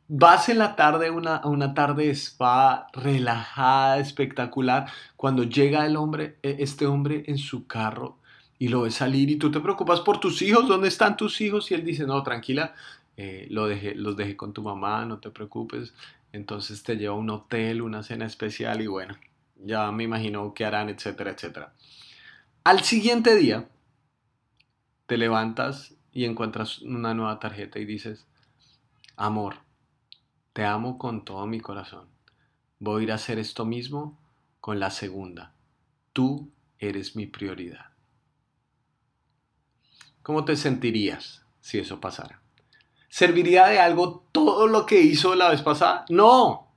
Vas 0.07 0.49
en 0.49 0.57
la 0.57 0.75
tarde 0.75 1.11
una, 1.11 1.45
una 1.45 1.73
tarde 1.73 2.07
de 2.07 2.15
spa 2.15 2.87
relajada, 2.93 3.99
espectacular, 3.99 4.87
cuando 5.15 5.43
llega 5.43 5.85
el 5.85 5.97
hombre, 5.97 6.39
e, 6.41 6.57
este 6.59 6.87
hombre 6.87 7.23
en 7.27 7.37
su 7.37 7.67
carro 7.67 8.17
y 8.57 8.69
lo 8.69 8.81
ves 8.81 8.95
salir 8.95 9.29
y 9.29 9.37
tú 9.37 9.51
te 9.51 9.59
preocupas 9.59 10.01
por 10.01 10.19
tus 10.19 10.41
hijos, 10.41 10.67
¿dónde 10.67 10.87
están 10.87 11.15
tus 11.15 11.39
hijos? 11.41 11.69
Y 11.71 11.75
él 11.75 11.85
dice, 11.85 12.05
no, 12.05 12.21
tranquila, 12.23 12.73
eh, 13.15 13.47
lo 13.49 13.67
dejé, 13.67 13.95
los 13.95 14.17
dejé 14.17 14.35
con 14.35 14.53
tu 14.53 14.63
mamá, 14.63 15.05
no 15.05 15.19
te 15.19 15.29
preocupes. 15.29 15.93
Entonces 16.31 16.83
te 16.83 16.95
lleva 16.95 17.13
a 17.13 17.17
un 17.17 17.29
hotel, 17.29 17.81
una 17.81 18.03
cena 18.03 18.25
especial 18.25 18.81
y 18.81 18.87
bueno, 18.87 19.17
ya 19.55 19.91
me 19.91 20.03
imagino 20.03 20.53
qué 20.53 20.65
harán, 20.65 20.89
etcétera, 20.89 21.31
etcétera. 21.31 21.73
Al 22.63 22.83
siguiente 22.83 23.35
día, 23.35 23.67
te 25.05 25.17
levantas 25.17 25.95
y 26.11 26.25
encuentras 26.25 26.79
una 26.79 27.13
nueva 27.13 27.39
tarjeta 27.39 27.79
y 27.79 27.85
dices, 27.85 28.27
amor, 29.15 29.55
te 30.53 30.65
amo 30.65 30.97
con 30.97 31.25
todo 31.25 31.47
mi 31.47 31.59
corazón. 31.59 32.07
Voy 32.79 33.01
a 33.01 33.03
ir 33.05 33.11
a 33.11 33.15
hacer 33.15 33.39
esto 33.39 33.65
mismo 33.65 34.19
con 34.59 34.79
la 34.79 34.91
segunda. 34.91 35.53
Tú 36.13 36.51
eres 36.77 37.15
mi 37.15 37.25
prioridad. 37.25 37.87
¿Cómo 40.21 40.45
te 40.45 40.55
sentirías 40.55 41.45
si 41.59 41.79
eso 41.79 41.99
pasara? 41.99 42.41
¿Serviría 43.09 43.67
de 43.67 43.79
algo 43.79 44.23
todo 44.31 44.67
lo 44.67 44.85
que 44.85 45.01
hizo 45.01 45.35
la 45.35 45.49
vez 45.49 45.61
pasada? 45.61 46.05
No, 46.09 46.69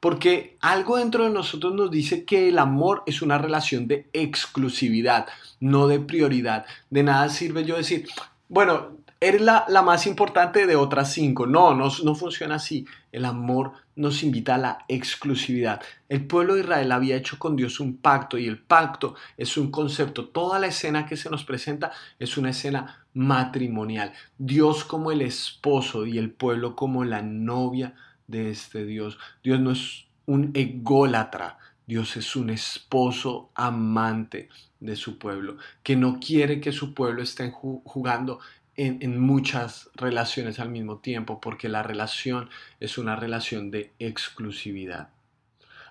porque 0.00 0.56
algo 0.60 0.96
dentro 0.96 1.24
de 1.24 1.30
nosotros 1.30 1.74
nos 1.74 1.90
dice 1.90 2.24
que 2.24 2.48
el 2.48 2.58
amor 2.58 3.02
es 3.06 3.22
una 3.22 3.38
relación 3.38 3.88
de 3.88 4.08
exclusividad, 4.12 5.26
no 5.60 5.88
de 5.88 6.00
prioridad. 6.00 6.66
De 6.90 7.02
nada 7.02 7.28
sirve 7.28 7.64
yo 7.64 7.76
decir, 7.76 8.08
bueno, 8.48 8.98
eres 9.20 9.40
la, 9.40 9.66
más 9.82 10.06
importante 10.06 10.66
de 10.66 10.76
otras 10.76 11.12
cinco. 11.12 11.46
No, 11.46 11.74
no, 11.74 11.88
no 12.04 12.14
funciona 12.14 12.56
así. 12.56 12.86
El 13.10 13.24
amor 13.24 13.72
nos 13.96 14.22
invita 14.22 14.54
a 14.54 14.58
la 14.58 14.84
exclusividad. 14.88 15.80
El 16.08 16.26
pueblo 16.26 16.54
de 16.54 16.60
Israel 16.60 16.92
había 16.92 17.16
hecho 17.16 17.38
con 17.38 17.56
Dios 17.56 17.80
un 17.80 17.96
pacto 17.96 18.38
y 18.38 18.46
el 18.46 18.58
pacto 18.58 19.14
es 19.36 19.56
un 19.56 19.70
concepto. 19.70 20.28
Toda 20.28 20.58
la 20.58 20.68
escena 20.68 21.06
que 21.06 21.16
se 21.16 21.30
nos 21.30 21.44
presenta 21.44 21.92
es 22.18 22.36
una 22.36 22.50
escena 22.50 23.06
matrimonial. 23.14 24.12
Dios 24.38 24.84
como 24.84 25.10
el 25.10 25.22
esposo 25.22 26.06
y 26.06 26.18
el 26.18 26.30
pueblo 26.30 26.76
como 26.76 27.04
la 27.04 27.22
novia 27.22 27.94
de 28.26 28.50
este 28.50 28.84
Dios. 28.84 29.18
Dios 29.42 29.58
no 29.58 29.72
es 29.72 30.06
un 30.26 30.50
ególatra, 30.54 31.58
Dios 31.86 32.16
es 32.16 32.36
un 32.36 32.50
esposo 32.50 33.50
amante 33.54 34.48
de 34.78 34.94
su 34.94 35.18
pueblo, 35.18 35.56
que 35.82 35.96
no 35.96 36.20
quiere 36.20 36.60
que 36.60 36.70
su 36.70 36.94
pueblo 36.94 37.22
esté 37.22 37.50
jugando 37.50 38.38
en, 38.78 39.20
muchas 39.20 39.90
relaciones 39.94 40.60
al 40.60 40.70
mismo 40.70 40.98
tiempo, 40.98 41.40
porque 41.40 41.68
la 41.68 41.82
relación 41.82 42.48
es 42.78 42.96
una 42.96 43.16
relación 43.16 43.72
de 43.72 43.92
exclusividad. 43.98 45.10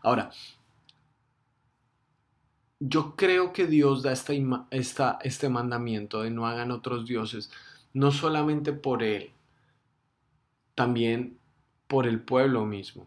Ahora, 0.01 0.31
yo 2.79 3.15
creo 3.17 3.51
que 3.51 3.67
Dios 3.67 4.03
da 4.03 4.13
esta, 4.13 4.33
esta, 4.71 5.19
este 5.21 5.49
mandamiento 5.49 6.21
de 6.21 6.31
no 6.31 6.47
hagan 6.47 6.71
otros 6.71 7.05
dioses, 7.05 7.51
no 7.93 8.11
solamente 8.11 8.71
por 8.71 9.03
Él, 9.03 9.31
también 10.73 11.37
por 11.87 12.07
el 12.07 12.21
pueblo 12.21 12.65
mismo. 12.65 13.05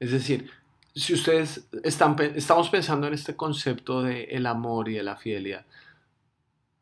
Es 0.00 0.12
decir, 0.12 0.50
si 0.94 1.12
ustedes 1.12 1.68
están, 1.84 2.16
estamos 2.34 2.70
pensando 2.70 3.06
en 3.06 3.12
este 3.12 3.36
concepto 3.36 4.02
de 4.02 4.24
el 4.24 4.46
amor 4.46 4.88
y 4.88 4.94
de 4.94 5.02
la 5.02 5.16
fidelidad, 5.16 5.66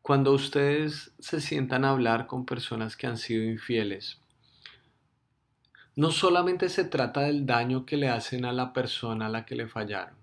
cuando 0.01 0.33
ustedes 0.33 1.11
se 1.19 1.41
sientan 1.41 1.85
a 1.85 1.91
hablar 1.91 2.27
con 2.27 2.45
personas 2.45 2.95
que 2.95 3.07
han 3.07 3.17
sido 3.17 3.43
infieles, 3.43 4.19
no 5.95 6.11
solamente 6.11 6.69
se 6.69 6.85
trata 6.85 7.21
del 7.21 7.45
daño 7.45 7.85
que 7.85 7.97
le 7.97 8.09
hacen 8.09 8.45
a 8.45 8.53
la 8.53 8.73
persona 8.73 9.27
a 9.27 9.29
la 9.29 9.45
que 9.45 9.55
le 9.55 9.67
fallaron, 9.67 10.15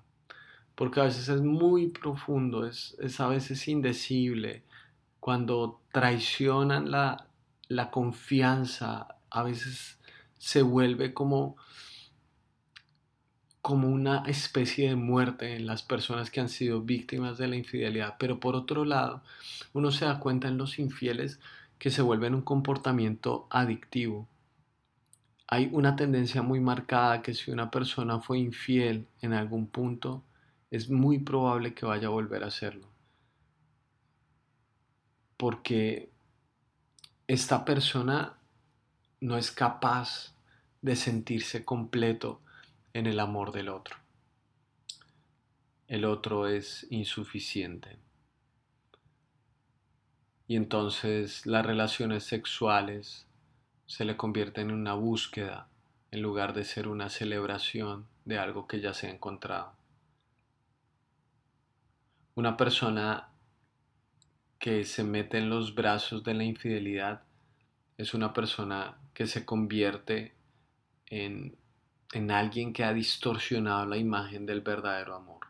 porque 0.74 1.00
a 1.00 1.04
veces 1.04 1.28
es 1.28 1.42
muy 1.42 1.88
profundo, 1.88 2.66
es, 2.66 2.96
a 3.20 3.28
veces 3.28 3.68
indecible, 3.68 4.64
cuando 5.20 5.80
traicionan 5.92 6.90
la, 6.90 7.26
la 7.68 7.90
confianza, 7.90 9.16
a 9.30 9.42
veces 9.42 9.98
se 10.38 10.62
vuelve 10.62 11.12
como, 11.12 11.56
como 13.62 13.88
una 13.88 14.24
especie 14.26 14.88
de 14.88 14.96
muerte 14.96 15.56
en 15.56 15.66
las 15.66 15.82
personas 15.82 16.30
que 16.30 16.40
han 16.40 16.48
sido 16.48 16.82
víctimas 16.82 17.38
de 17.38 17.48
la 17.48 17.56
infidelidad. 17.56 18.16
Pero 18.18 18.40
por 18.40 18.54
otro 18.54 18.84
lado, 18.84 19.22
uno 19.72 19.90
se 19.90 20.04
da 20.04 20.20
cuenta 20.20 20.48
en 20.48 20.58
los 20.58 20.78
infieles 20.78 21.40
que 21.78 21.90
se 21.90 22.02
vuelven 22.02 22.34
un 22.34 22.42
comportamiento 22.42 23.46
adictivo. 23.50 24.28
Hay 25.46 25.68
una 25.72 25.96
tendencia 25.96 26.42
muy 26.42 26.60
marcada 26.60 27.22
que 27.22 27.34
si 27.34 27.50
una 27.50 27.70
persona 27.70 28.20
fue 28.20 28.38
infiel 28.38 29.06
en 29.22 29.32
algún 29.32 29.66
punto, 29.66 30.22
es 30.70 30.90
muy 30.90 31.18
probable 31.18 31.74
que 31.74 31.86
vaya 31.86 32.08
a 32.08 32.10
volver 32.10 32.44
a 32.44 32.48
hacerlo. 32.48 32.88
Porque 35.36 36.10
esta 37.26 37.64
persona 37.64 38.34
no 39.20 39.36
es 39.36 39.50
capaz 39.50 40.34
de 40.82 40.96
sentirse 40.96 41.64
completo 41.64 42.40
en 42.98 43.06
el 43.06 43.20
amor 43.20 43.52
del 43.52 43.68
otro. 43.68 43.96
El 45.86 46.04
otro 46.04 46.48
es 46.48 46.84
insuficiente. 46.90 47.96
Y 50.48 50.56
entonces 50.56 51.46
las 51.46 51.64
relaciones 51.64 52.24
sexuales 52.24 53.24
se 53.86 54.04
le 54.04 54.16
convierten 54.16 54.70
en 54.70 54.76
una 54.76 54.94
búsqueda 54.94 55.68
en 56.10 56.22
lugar 56.22 56.54
de 56.54 56.64
ser 56.64 56.88
una 56.88 57.08
celebración 57.08 58.08
de 58.24 58.38
algo 58.38 58.66
que 58.66 58.80
ya 58.80 58.92
se 58.92 59.06
ha 59.06 59.10
encontrado. 59.10 59.72
Una 62.34 62.56
persona 62.56 63.28
que 64.58 64.84
se 64.84 65.04
mete 65.04 65.38
en 65.38 65.50
los 65.50 65.76
brazos 65.76 66.24
de 66.24 66.34
la 66.34 66.42
infidelidad 66.42 67.22
es 67.96 68.12
una 68.12 68.32
persona 68.32 68.98
que 69.14 69.28
se 69.28 69.44
convierte 69.44 70.34
en, 71.06 71.56
en 72.12 72.30
alguien 72.30 72.72
que 72.72 72.84
ha 72.84 72.92
distorsionado 72.92 73.86
la 73.86 73.96
imagen 73.96 74.46
del 74.46 74.60
verdadero 74.60 75.14
amor. 75.14 75.46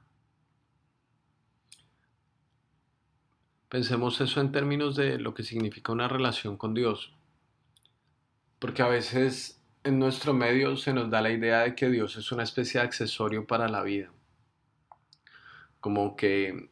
Pensemos 3.68 4.20
eso 4.20 4.40
en 4.40 4.50
términos 4.50 4.96
de 4.96 5.18
lo 5.18 5.34
que 5.34 5.42
significa 5.42 5.92
una 5.92 6.08
relación 6.08 6.56
con 6.56 6.72
Dios. 6.72 7.12
Porque 8.58 8.82
a 8.82 8.88
veces 8.88 9.60
en 9.84 9.98
nuestro 9.98 10.32
medio 10.32 10.76
se 10.76 10.92
nos 10.92 11.10
da 11.10 11.20
la 11.20 11.30
idea 11.30 11.60
de 11.60 11.74
que 11.74 11.90
Dios 11.90 12.16
es 12.16 12.32
una 12.32 12.42
especie 12.42 12.80
de 12.80 12.86
accesorio 12.86 13.46
para 13.46 13.68
la 13.68 13.82
vida. 13.82 14.10
Como 15.80 16.16
que 16.16 16.70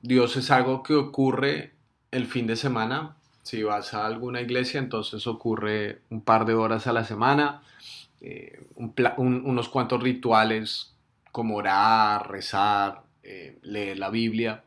Dios 0.00 0.36
es 0.36 0.50
algo 0.50 0.82
que 0.82 0.94
ocurre 0.94 1.74
el 2.10 2.26
fin 2.26 2.46
de 2.46 2.56
semana. 2.56 3.16
Si 3.42 3.62
vas 3.62 3.94
a 3.94 4.06
alguna 4.06 4.42
iglesia, 4.42 4.78
entonces 4.78 5.26
ocurre 5.26 6.02
un 6.10 6.22
par 6.22 6.44
de 6.44 6.54
horas 6.54 6.86
a 6.86 6.92
la 6.92 7.04
semana, 7.04 7.62
eh, 8.26 8.66
unos 9.16 9.68
cuantos 9.68 10.02
rituales 10.02 10.94
como 11.30 11.56
orar, 11.56 12.30
rezar, 12.30 13.02
eh, 13.22 13.58
leer 13.62 13.98
la 13.98 14.08
Biblia 14.08 14.64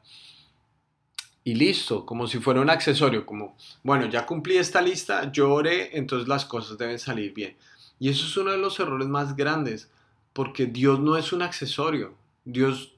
y 1.43 1.55
listo, 1.55 2.05
como 2.05 2.27
si 2.27 2.37
fuera 2.37 2.61
un 2.61 2.69
accesorio, 2.69 3.25
como, 3.25 3.57
bueno, 3.81 4.05
ya 4.05 4.27
cumplí 4.27 4.57
esta 4.57 4.79
lista, 4.79 5.31
yo 5.31 5.51
oré, 5.51 5.97
entonces 5.97 6.27
las 6.27 6.45
cosas 6.45 6.77
deben 6.77 6.99
salir 6.99 7.33
bien. 7.33 7.57
Y 7.97 8.09
eso 8.09 8.27
es 8.27 8.37
uno 8.37 8.51
de 8.51 8.59
los 8.59 8.79
errores 8.79 9.07
más 9.07 9.35
grandes, 9.35 9.89
porque 10.33 10.67
Dios 10.67 10.99
no 10.99 11.17
es 11.17 11.33
un 11.33 11.41
accesorio. 11.41 12.13
Dios, 12.45 12.93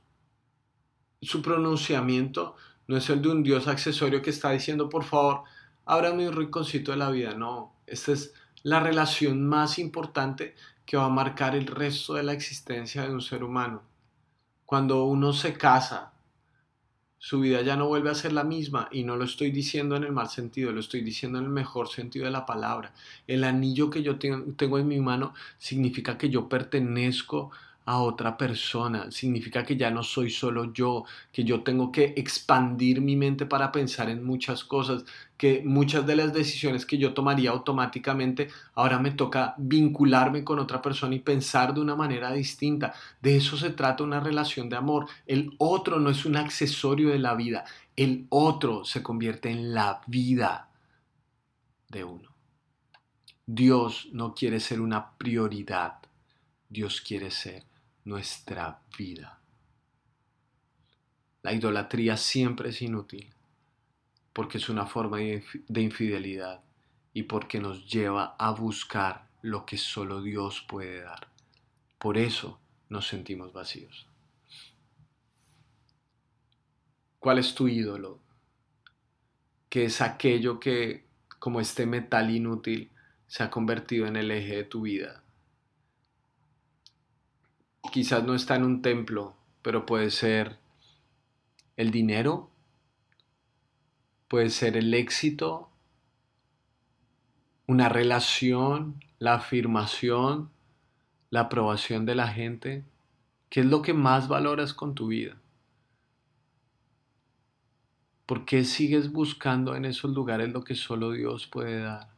su 1.21 1.41
pronunciamiento 1.41 2.57
no 2.87 2.97
es 2.97 3.09
el 3.09 3.21
de 3.21 3.29
un 3.29 3.43
Dios 3.43 3.67
accesorio 3.67 4.21
que 4.21 4.31
está 4.31 4.51
diciendo, 4.51 4.89
por 4.89 5.05
favor, 5.05 5.43
ábrame 5.85 6.27
un 6.27 6.35
rinconcito 6.35 6.91
de 6.91 6.97
la 6.97 7.11
vida. 7.11 7.33
No, 7.33 7.75
esta 7.87 8.11
es 8.11 8.33
la 8.63 8.79
relación 8.79 9.47
más 9.47 9.79
importante 9.79 10.55
que 10.85 10.97
va 10.97 11.05
a 11.05 11.09
marcar 11.09 11.55
el 11.55 11.67
resto 11.67 12.15
de 12.15 12.23
la 12.23 12.33
existencia 12.33 13.03
de 13.03 13.13
un 13.13 13.21
ser 13.21 13.43
humano. 13.43 13.83
Cuando 14.65 15.05
uno 15.05 15.33
se 15.33 15.53
casa, 15.53 16.13
su 17.17 17.41
vida 17.41 17.61
ya 17.61 17.75
no 17.75 17.87
vuelve 17.87 18.09
a 18.09 18.15
ser 18.15 18.31
la 18.31 18.43
misma 18.43 18.87
y 18.91 19.03
no 19.03 19.17
lo 19.17 19.25
estoy 19.25 19.51
diciendo 19.51 19.95
en 19.97 20.03
el 20.03 20.11
mal 20.11 20.29
sentido, 20.29 20.71
lo 20.71 20.79
estoy 20.79 21.01
diciendo 21.01 21.37
en 21.37 21.45
el 21.45 21.49
mejor 21.49 21.89
sentido 21.89 22.25
de 22.25 22.31
la 22.31 22.45
palabra. 22.45 22.93
El 23.27 23.43
anillo 23.43 23.89
que 23.89 24.01
yo 24.01 24.17
tengo 24.17 24.79
en 24.79 24.87
mi 24.87 24.99
mano 24.99 25.33
significa 25.57 26.17
que 26.17 26.29
yo 26.29 26.47
pertenezco 26.47 27.51
otra 27.97 28.37
persona, 28.37 29.09
significa 29.09 29.63
que 29.63 29.75
ya 29.75 29.89
no 29.89 30.03
soy 30.03 30.29
solo 30.29 30.71
yo, 30.71 31.05
que 31.31 31.43
yo 31.43 31.63
tengo 31.63 31.91
que 31.91 32.13
expandir 32.15 33.01
mi 33.01 33.15
mente 33.15 33.47
para 33.47 33.71
pensar 33.71 34.11
en 34.11 34.23
muchas 34.23 34.63
cosas, 34.63 35.05
que 35.37 35.63
muchas 35.65 36.05
de 36.05 36.15
las 36.15 36.31
decisiones 36.31 36.85
que 36.85 36.99
yo 36.99 37.15
tomaría 37.15 37.49
automáticamente, 37.49 38.49
ahora 38.75 38.99
me 38.99 39.09
toca 39.09 39.55
vincularme 39.57 40.43
con 40.43 40.59
otra 40.59 40.81
persona 40.81 41.15
y 41.15 41.19
pensar 41.19 41.73
de 41.73 41.81
una 41.81 41.95
manera 41.95 42.31
distinta. 42.31 42.93
De 43.21 43.37
eso 43.37 43.57
se 43.57 43.71
trata 43.71 44.03
una 44.03 44.19
relación 44.19 44.69
de 44.69 44.75
amor. 44.75 45.07
El 45.25 45.55
otro 45.57 45.99
no 45.99 46.11
es 46.11 46.25
un 46.25 46.35
accesorio 46.35 47.09
de 47.09 47.19
la 47.19 47.33
vida, 47.33 47.65
el 47.95 48.27
otro 48.29 48.85
se 48.85 49.01
convierte 49.01 49.49
en 49.49 49.73
la 49.73 50.01
vida 50.05 50.69
de 51.87 52.03
uno. 52.03 52.29
Dios 53.47 54.09
no 54.11 54.35
quiere 54.35 54.59
ser 54.59 54.79
una 54.79 55.17
prioridad, 55.17 55.95
Dios 56.69 57.01
quiere 57.01 57.31
ser 57.31 57.68
nuestra 58.05 58.81
vida. 58.97 59.41
La 61.41 61.53
idolatría 61.53 62.17
siempre 62.17 62.69
es 62.69 62.81
inútil 62.81 63.33
porque 64.33 64.57
es 64.57 64.69
una 64.69 64.85
forma 64.85 65.17
de 65.17 65.81
infidelidad 65.81 66.63
y 67.13 67.23
porque 67.23 67.59
nos 67.59 67.91
lleva 67.91 68.35
a 68.37 68.51
buscar 68.51 69.27
lo 69.41 69.65
que 69.65 69.77
solo 69.77 70.21
Dios 70.21 70.65
puede 70.67 71.01
dar. 71.01 71.27
Por 71.97 72.17
eso 72.17 72.59
nos 72.87 73.07
sentimos 73.07 73.51
vacíos. 73.51 74.07
¿Cuál 77.19 77.39
es 77.39 77.53
tu 77.53 77.67
ídolo? 77.67 78.21
¿Qué 79.69 79.85
es 79.85 79.99
aquello 79.99 80.59
que, 80.59 81.05
como 81.37 81.59
este 81.59 81.85
metal 81.85 82.33
inútil, 82.33 82.91
se 83.27 83.43
ha 83.43 83.49
convertido 83.49 84.07
en 84.07 84.15
el 84.15 84.31
eje 84.31 84.55
de 84.55 84.63
tu 84.63 84.83
vida? 84.83 85.23
Quizás 87.89 88.23
no 88.23 88.35
está 88.35 88.55
en 88.55 88.63
un 88.63 88.81
templo, 88.81 89.35
pero 89.61 89.85
puede 89.85 90.11
ser 90.11 90.57
el 91.77 91.91
dinero, 91.91 92.49
puede 94.27 94.49
ser 94.49 94.77
el 94.77 94.93
éxito, 94.93 95.69
una 97.67 97.89
relación, 97.89 99.03
la 99.19 99.35
afirmación, 99.35 100.49
la 101.29 101.41
aprobación 101.41 102.05
de 102.05 102.15
la 102.15 102.27
gente. 102.27 102.83
¿Qué 103.49 103.61
es 103.61 103.65
lo 103.65 103.81
que 103.81 103.93
más 103.93 104.27
valoras 104.27 104.73
con 104.73 104.95
tu 104.95 105.07
vida? 105.07 105.37
¿Por 108.25 108.45
qué 108.45 108.63
sigues 108.63 109.11
buscando 109.11 109.75
en 109.75 109.85
esos 109.85 110.11
lugares 110.11 110.51
lo 110.51 110.63
que 110.63 110.75
solo 110.75 111.11
Dios 111.11 111.47
puede 111.47 111.79
dar? 111.79 112.09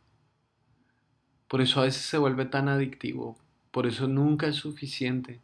Por 1.48 1.62
eso 1.62 1.82
a 1.82 1.84
veces 1.84 2.04
se 2.04 2.18
vuelve 2.18 2.46
tan 2.46 2.68
adictivo, 2.68 3.38
por 3.72 3.88
eso 3.88 4.08
nunca 4.08 4.48
es 4.48 4.56
suficiente 4.56 5.40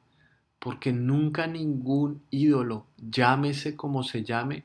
porque 0.59 0.91
nunca 0.91 1.47
ningún 1.47 2.21
ídolo, 2.29 2.87
llámese 2.97 3.75
como 3.75 4.03
se 4.03 4.23
llame, 4.23 4.63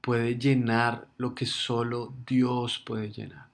puede 0.00 0.38
llenar 0.38 1.08
lo 1.16 1.34
que 1.34 1.46
solo 1.46 2.14
Dios 2.26 2.78
puede 2.78 3.10
llenar. 3.10 3.48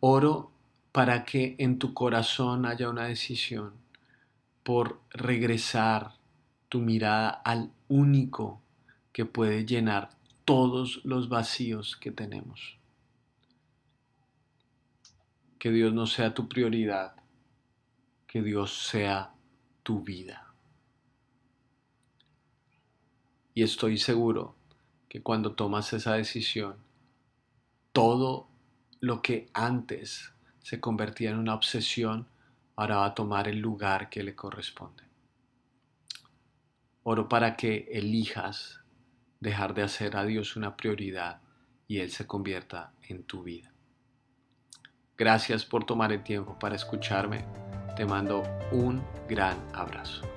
Oro 0.00 0.50
para 0.90 1.24
que 1.24 1.56
en 1.58 1.78
tu 1.78 1.92
corazón 1.92 2.66
haya 2.66 2.88
una 2.88 3.04
decisión 3.04 3.72
por 4.62 5.00
regresar 5.10 6.14
tu 6.68 6.80
mirada 6.80 7.28
al 7.28 7.72
único 7.88 8.62
que 9.12 9.24
puede 9.26 9.64
llenar 9.66 10.10
todos 10.44 11.04
los 11.04 11.28
vacíos 11.28 11.96
que 11.96 12.10
tenemos. 12.10 12.78
Que 15.58 15.70
Dios 15.70 15.92
no 15.92 16.06
sea 16.06 16.34
tu 16.34 16.48
prioridad, 16.48 17.14
que 18.26 18.42
Dios 18.42 18.88
sea 18.88 19.33
tu 19.84 20.02
vida. 20.02 20.52
Y 23.54 23.62
estoy 23.62 23.98
seguro 23.98 24.56
que 25.08 25.22
cuando 25.22 25.54
tomas 25.54 25.92
esa 25.92 26.14
decisión, 26.14 26.76
todo 27.92 28.48
lo 28.98 29.22
que 29.22 29.48
antes 29.54 30.32
se 30.60 30.80
convertía 30.80 31.30
en 31.30 31.38
una 31.38 31.54
obsesión, 31.54 32.26
ahora 32.74 32.96
va 32.96 33.06
a 33.06 33.14
tomar 33.14 33.46
el 33.46 33.60
lugar 33.60 34.10
que 34.10 34.24
le 34.24 34.34
corresponde. 34.34 35.04
Oro 37.04 37.28
para 37.28 37.54
que 37.54 37.88
elijas 37.92 38.80
dejar 39.38 39.74
de 39.74 39.82
hacer 39.82 40.16
a 40.16 40.24
Dios 40.24 40.56
una 40.56 40.76
prioridad 40.76 41.40
y 41.86 41.98
Él 41.98 42.10
se 42.10 42.26
convierta 42.26 42.92
en 43.02 43.22
tu 43.22 43.42
vida. 43.42 43.70
Gracias 45.16 45.64
por 45.64 45.84
tomar 45.84 46.10
el 46.10 46.24
tiempo 46.24 46.58
para 46.58 46.74
escucharme 46.74 47.44
te 47.96 48.04
mando 48.04 48.42
un 48.72 49.02
gran 49.28 49.56
abrazo. 49.72 50.33